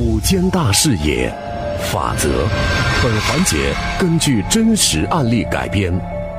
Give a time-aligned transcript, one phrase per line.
[0.00, 1.28] 五间大视野，
[1.90, 2.46] 法则。
[3.02, 5.92] 本环节根据真实案例改编，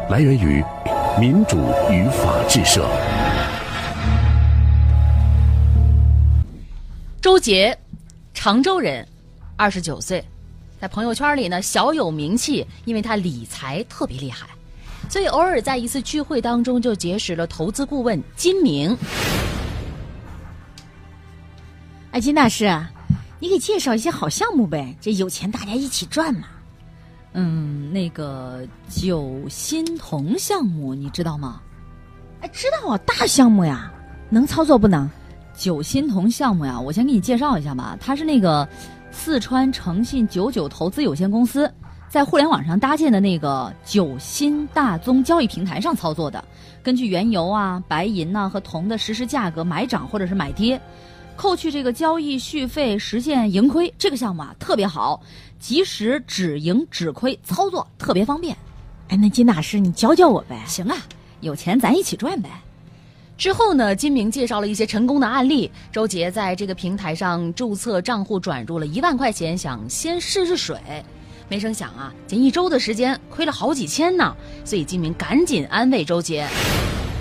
[0.09, 0.63] 来源于
[1.19, 1.57] 民主
[1.91, 2.89] 与法制社。
[7.19, 7.77] 周杰，
[8.33, 9.05] 常州人，
[9.57, 10.23] 二十九岁，
[10.79, 14.47] 在朋友圈里呢小有名气，因为他理财特别厉害，
[15.09, 18.97] 所以偶尔在一次聚会当中就结识了投资顾问金明。
[22.11, 22.65] 哎，金大师，
[23.39, 24.95] 你给介绍一些好项目呗？
[24.99, 26.47] 这有钱大家一起赚嘛。
[27.33, 31.61] 嗯，那个九新铜项目你知道吗？
[32.41, 33.91] 哎，知道啊，大项目呀，
[34.29, 35.09] 能操作不能？
[35.55, 37.97] 九新铜项目呀，我先给你介绍一下吧。
[37.99, 38.67] 它是那个
[39.11, 41.71] 四川诚信九九投资有限公司
[42.09, 46.43] 在互联网上搭建的那个九新大宗交易平台上操作的，
[46.81, 50.81] 根据原油啊、白银呐和铜的实时价格买涨或者是买跌，
[51.39, 53.93] 扣去这个交易续费，实现盈亏。
[53.97, 55.21] 这个项目啊特别好，
[55.57, 58.53] 及时止盈止亏，操作特别方便。
[59.07, 60.61] 哎，那金大师你教教我呗？
[60.67, 60.97] 行啊，
[61.39, 62.49] 有钱咱一起赚呗。
[63.37, 65.71] 之后呢，金明介绍了一些成功的案例。
[65.93, 70.77] 周杰在这个平台上注册账户，转入了一万块钱，想先试试水。
[71.47, 74.35] 没成想啊，仅一周的时间亏了好几千呢。
[74.65, 76.45] 所以金明赶紧安慰周杰：“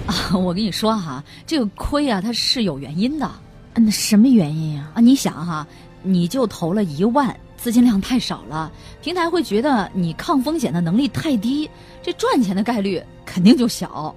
[0.07, 3.31] 啊，我跟你说哈，这个亏啊，它是有原因的。
[3.79, 4.91] 那什么原因呀？
[4.95, 5.67] 啊，你想哈，
[6.03, 8.71] 你就投了一万，资金量太少了，
[9.03, 11.69] 平台会觉得你抗风险的能力太低，
[12.03, 14.15] 这赚钱的概率肯定就小。”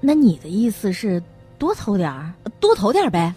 [0.00, 1.22] 那你的意思是
[1.58, 3.34] 多投点儿，多投点儿呗？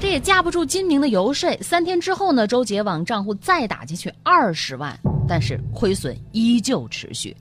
[0.00, 1.50] 这也架不住金明的游说。
[1.62, 7.34] 三天之后呢，周杰往账户再打进去二十万，但是亏损依旧持续。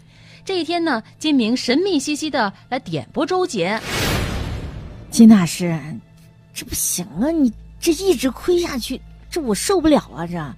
[0.45, 3.77] 这一天呢，金明神秘兮兮的来点拨周杰
[5.11, 5.77] ：“金大师，
[6.53, 7.29] 这不行啊！
[7.31, 10.27] 你这一直亏下去，这我受不了啊！
[10.27, 10.55] 这，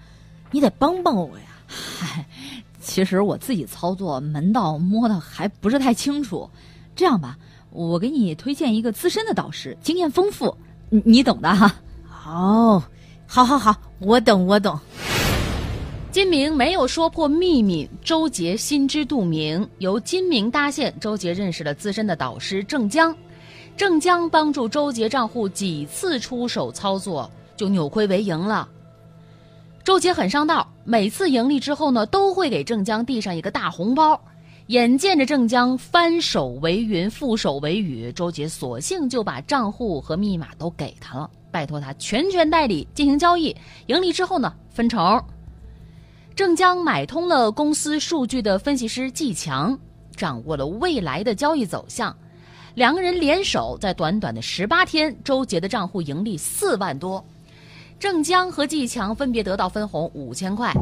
[0.52, 2.26] 你得帮帮我呀！”嗨，
[2.80, 6.50] 其实我自己操作门道摸的还不是太清楚。
[6.96, 7.38] 这样吧。
[7.76, 10.56] 我给你推荐一个资深的导师，经验丰富，
[10.90, 11.76] 你你懂的哈。
[12.24, 12.84] 哦，
[13.26, 14.80] 好，好，好，我懂，我懂。
[16.12, 19.68] 金明没有说破秘密，周杰心知肚明。
[19.80, 23.16] 由金明搭线，周杰认识了资深的导师郑江，
[23.76, 28.68] 郑江帮助周杰账户几次出手操作，就扭亏为盈了。
[29.84, 34.20] 周杰很上道，每次盈利之后呢，都会给郑江递上一个大红包。
[34.68, 43.54] 眼见着郑江翻手为云，覆手为雨，周杰索性就把账户和密码都给他了，拜托他全权代理进行交易，
[43.88, 45.22] 盈利之后呢分成。
[46.34, 49.78] 郑江买通了公司数据的分析师季强，
[50.16, 52.16] 掌握了未来的交易走向，
[52.76, 57.24] 两个人联手，在短短的十八天，周杰的账户盈利四万多，
[58.00, 60.74] 郑江和季强分别得到分红五千块。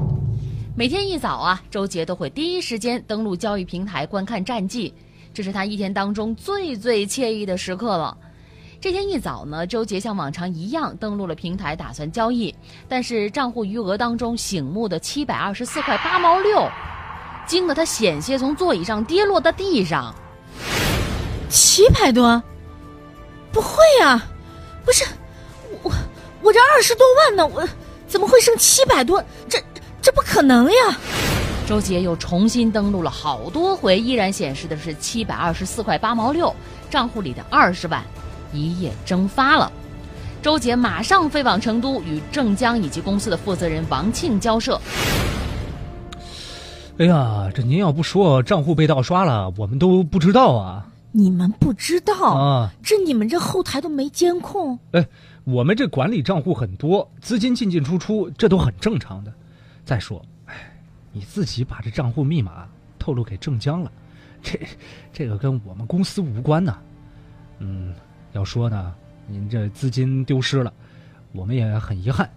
[0.73, 4.93] 每天一早啊，周杰都会第一时间登录交易平台观看战绩，
[5.33, 8.17] 这是他一天当中最最惬意的时刻了。
[8.79, 12.55] 这天一早呢，周杰像往常一样登录了平台，打算交易，
[12.87, 16.65] 但是账户余额当中醒目的七百二十四块八毛六，
[17.45, 20.15] 惊得他险些从座椅上跌落到地上。
[21.51, 22.41] 七百多？
[23.51, 24.25] 不会呀，
[24.83, 25.05] 不是
[25.83, 25.91] 我，
[26.41, 27.67] 我这二十多万呢，我
[28.07, 29.23] 怎么会剩七百多？
[29.47, 29.61] 这。
[30.03, 30.97] 这不可能呀！
[31.67, 36.51] 周杰又重新登录了好多回，依然显示的是七百二十四块八毛六，
[36.89, 38.03] 账户里的二十万
[38.51, 39.71] 一夜蒸发了。
[40.41, 44.81] 周杰马上飞往成都，与郑江以及公司的负责人王庆交涉。
[46.97, 50.87] 哎呀，这您要不说账户被盗刷了，我们都不知道啊！
[51.11, 52.71] 你们不知道啊？
[52.81, 54.79] 这你们这后台都没监控？
[54.91, 55.05] 哎，
[55.43, 59.33] 我们这管理账户很多，资金进进出出，这都很正常的。
[59.83, 60.73] 再说，哎，
[61.11, 62.67] 你自己把这账户密码
[62.97, 63.91] 透露给郑江了，
[64.41, 64.59] 这
[65.11, 66.77] 这个跟我们公司无关呐。
[67.59, 67.93] 嗯，
[68.31, 68.93] 要说呢，
[69.27, 70.71] 您这资金丢失了，
[71.33, 72.29] 我们也很遗憾，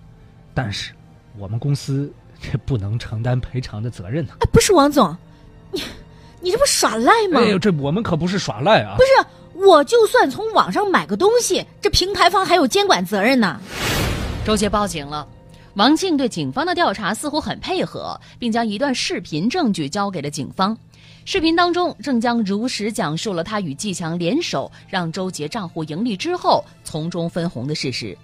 [0.52, 0.92] 但是
[1.38, 4.32] 我们公司这不能承担赔偿的责任呢。
[4.40, 5.16] 哎，不是王总，
[5.70, 5.80] 你
[6.44, 7.40] 你这不耍赖吗？
[7.40, 8.96] 哎呦，这我们可不是耍赖啊！
[8.98, 13.58] 不是，我就算从网上买个东西，这平台方还有监管责任呢。
[14.44, 15.26] 周杰报警了。
[15.72, 20.76] 王庆对警方的调查似乎很配合，并将一段视频证据交给了警方。
[21.24, 28.16] 视频当中，郑江如实讲述了他与季强联手让周杰账户盈利之后从中分红的事实。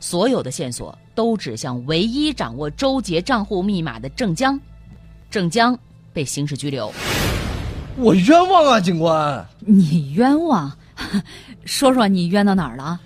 [0.00, 4.60] 所有的线索都指向唯一掌握周杰账户密码的郑江。
[5.30, 5.78] 郑江
[6.12, 6.92] 被刑事拘留。
[8.00, 9.44] 我冤枉啊，警官！
[9.58, 10.70] 你冤枉？
[11.66, 13.00] 说说你冤到哪儿了？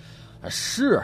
[0.49, 1.01] 是。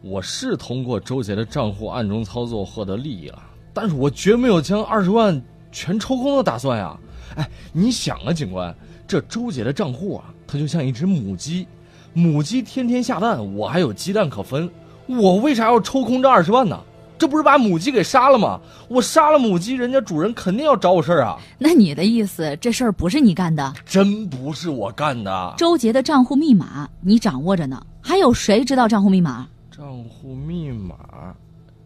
[0.00, 3.40] 我是通过周杰的账户暗中操作获得利益了，
[3.72, 5.40] 但是我绝没有将二十万
[5.70, 6.98] 全抽空的打算呀！
[7.36, 8.74] 哎，你想啊，警官，
[9.06, 11.68] 这周杰的账户啊，它就像一只母鸡，
[12.12, 14.68] 母鸡天天下蛋，我还有鸡蛋可分，
[15.06, 16.76] 我为啥要抽空这二十万呢？
[17.22, 18.60] 这不是把母鸡给杀了吗？
[18.88, 21.38] 我杀了母鸡，人家主人肯定要找我事儿啊！
[21.56, 23.72] 那你的意思，这事儿不是你干的？
[23.86, 25.54] 真不是我干的。
[25.56, 29.46] 周杰的账户密码你掌握着呢，还有谁知道账户密码？
[29.70, 30.96] 账户密码？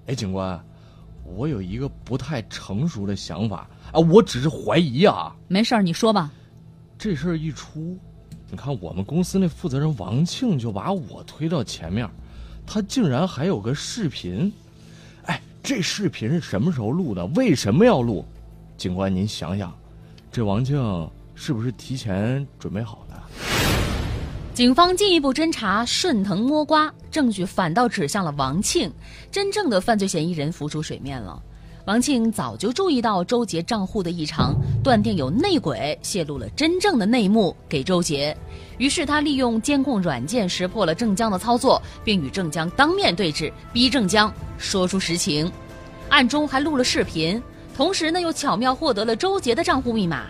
[0.06, 0.59] 哎，警官，
[1.37, 5.37] 我有一个不太成熟的想法啊，我只是怀疑啊。
[5.49, 6.31] 没事儿，你说吧。
[6.97, 7.94] 这事儿一出，
[8.50, 12.09] 你看我们公司那负责人王庆就把我推到前面，
[12.67, 14.50] 他竟然还有个视频。
[15.66, 17.26] 这视频是什么时候录的？
[17.34, 18.24] 为什么要录？
[18.78, 19.76] 警官，您想想，
[20.30, 23.20] 这王庆是不是提前准备好的？
[24.54, 28.92] 警方进一步侦查，顺藤摸瓜，证据反倒指向了王庆，
[29.28, 31.42] 真正的犯罪嫌疑人浮出水面了。
[31.87, 38.37] 王庆早就注意到周杰账户的异常，断定有内鬼泄露了真正的内幕给周杰。
[38.77, 45.50] 于是他利用监控软件识破了郑江的操作，并与郑江当面对质，逼郑江说出实情，
[46.09, 47.41] 暗中还录了视频。
[47.77, 50.25] 同时呢，又巧妙获得了周杰的账户密码。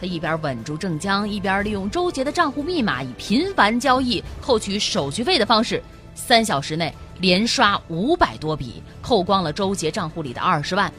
[0.00, 5.82] 他一边稳住郑江，一边利用周杰的账户密码，以频繁交易扣取手续费的方式，
[6.20, 10.92] 三小时内连刷五百多笔，扣光了周杰账户里的二十万，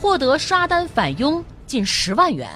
[0.00, 2.48] 获得刷单返佣近十万元。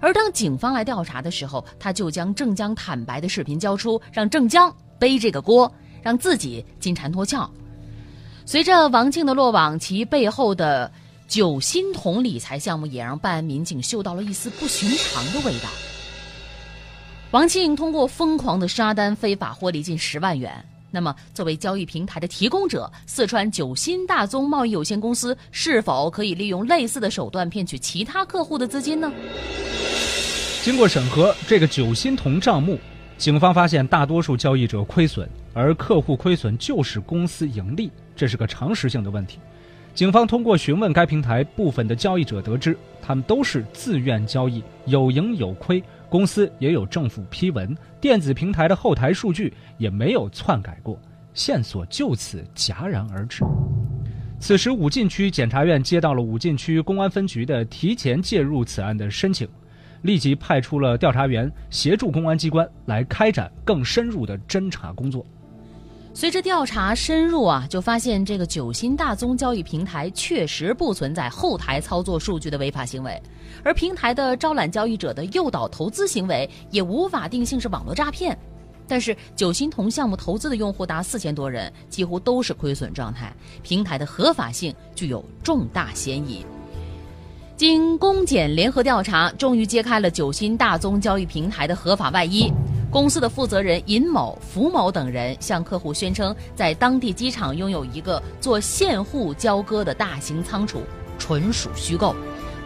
[0.00, 5.72] 而当警方来调查的时候，他就将郑江坦白的视频交出，让郑江背这个锅，
[6.02, 7.50] 让自己金蝉脱壳。
[8.44, 10.92] 随着王庆的落网，其背后的
[11.26, 15.68] 九鑫铜理财项目也让办案民警嗅到了一丝不寻常的味道。
[17.30, 20.62] 王庆通过疯狂的刷单，非法获利近十万元。
[20.94, 29.12] 那么，作为交易平台的提供者，四川九鑫大宗贸易有限公司是否可以利用类似的手段骗取其他客户的资金呢？
[30.62, 32.78] 经过审核，这个九鑫铜账目，
[33.18, 39.40] 警方发现大多数交易者亏损，而客户亏损就是公司盈利，这是个常识性的问题。
[39.94, 45.82] 警方通过询问该平台部分的交易者，得知他们都是自愿交易，有盈有亏，
[46.14, 50.96] 公司也有政府批文，电子平台的后台数据也没有篡改过，
[51.32, 53.42] 线索就此戛然而止。
[54.38, 59.48] 此时，武进区检察院接到了武进区公安分局的提前介入此案的申请。
[60.02, 65.26] 立即派出了调查员协助公安机关来开展更深入的侦查工作。
[66.16, 73.20] 随着调查深入啊，就发现这个九鑫大宗交易平台确实不存在后台操作数据的违法行为，
[73.64, 78.38] 而平台的招揽交易者的诱导投资行为也无法定性是网络诈骗。
[78.86, 83.34] 但是九鑫同项目投资的用户达四千多人，几乎都是亏损状态，
[83.64, 86.46] 平台的合法性具有重大嫌疑。
[87.56, 92.52] 经公检联合调查，终于揭开了九鑫大宗交易平台的合法外衣。
[92.94, 100.80] 公司的负责人尹某、符某等人向客户宣称，在当地机场拥有一个做现货交割的大型仓储，
[101.18, 102.14] 纯属虚构。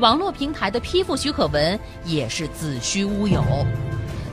[0.00, 3.42] 网络平台的批复许可文也是子虚乌有。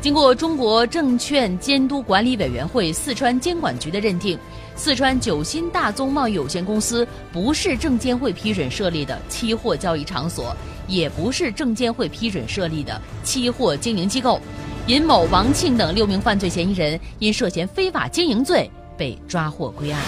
[0.01, 4.37] 经过中国证券监督管理委员会四川监管局的认定。
[4.75, 10.53] 四川九鑫大宗贸易有限公司不是证监会批准设立的期货交易场所，
[10.89, 14.41] 也不是证监会批准设立的期货经营机构。
[14.87, 19.99] 尹某、王庆等六名犯罪嫌疑人因涉嫌非法经营罪被抓获归案。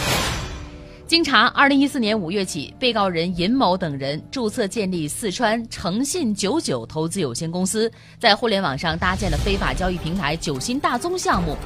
[1.08, 11.58] 经查，二零一四年五月起，被告人尹某等人注册建立四川诚信九九投资有限公司，在互联网上搭建了非法交易平台九鑫大宗项目。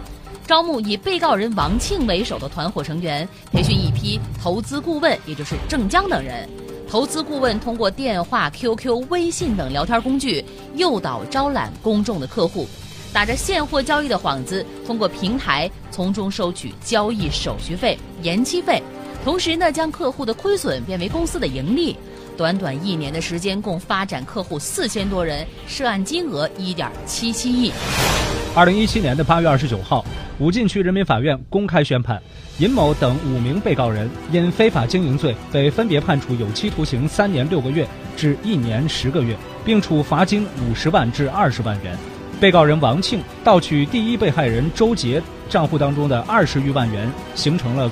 [0.47, 6.47] 招募以被告人王庆为首的团伙成员，培训一批投资顾问，也就是郑江等人。
[6.89, 12.67] 投资顾问通过电话、QQ、微信等聊天工具，诱导招揽公众的客户，
[13.13, 18.81] 打着现货交易的幌子，通过平台从中收取交易手续费、延期费，
[19.23, 21.95] 同时呢，将客户的亏损变为公司的盈利。
[22.37, 27.71] 短短一年的时间，共发展客户四千多人，涉案金额一点七七亿。
[28.55, 30.05] 二零一七年的八月二十九号。
[30.39, 32.19] 武进区人民法院公开宣判，
[32.57, 37.87] 尹某等五名被告人因非法经营罪被分别判处有期徒刑三年六个月
[38.17, 41.95] 至一年十个月，并处罚金五十万至二十万元。
[42.41, 47.89] 被告人王庆盗取第一被害人周杰账户当中的二十余万元，形成了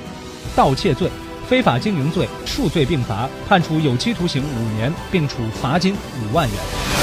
[0.56, 1.08] 盗窃罪、
[1.48, 6.99] 非法经营罪数罪并罚，判处有期徒刑五年，并处罚金五万元。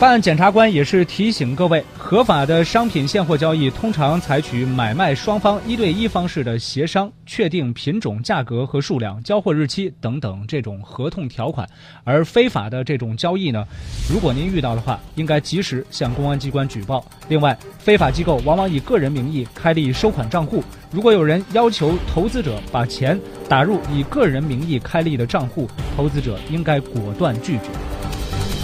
[0.00, 11.68] 办案检察官也是提醒各位，合法的商品现货交易通常采取买卖双方一对一方式的协商，确定品种、价格和数量、交货日期等等这种合同条款。
[12.02, 13.62] 而非法的这种交易呢，
[14.10, 17.04] 如果您遇到的话，应该及时向公安机关举报。
[17.28, 27.99] 另外，非法机构往往以个人名义开立收款账户，如果有人要求投资者把钱打入以个人名义开立的账户，投资者应该果断拒绝。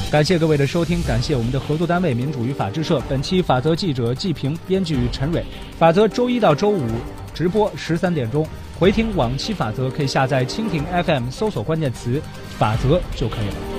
[0.08, 3.02] 感谢各位的收听，感谢我们的合作单位民主与法制社。
[3.08, 5.44] 本期法则记者季平，编剧陈蕊。
[5.76, 6.86] 法则周一到周五
[7.34, 8.46] 直播十三点钟，
[8.78, 12.22] 回听往期法则可以下载蜻蜓 FM 搜索关键词
[12.56, 13.75] “法则”就可以了。